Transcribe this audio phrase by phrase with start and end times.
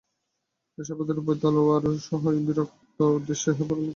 [0.77, 3.89] এ সভ্যতার উপায় তলওয়ার, সহায় বীরত্ব, উদ্দেশ্য ইহ-পারলৌকিক ভোগ।